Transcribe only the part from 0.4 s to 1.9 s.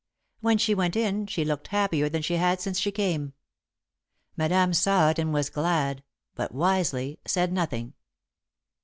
she went in, she looked